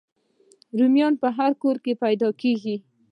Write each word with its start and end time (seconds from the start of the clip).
رومیان 0.77 1.13
هر 1.37 1.51
کور 1.61 1.75
کې 1.83 1.93
پیدا 2.03 2.29
کېږي 2.41 2.75